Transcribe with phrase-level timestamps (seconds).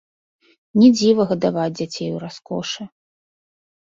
[0.79, 2.81] Не дзіва гадаваць дзяцей у раскошы!